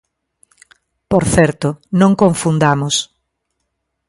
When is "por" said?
1.11-1.23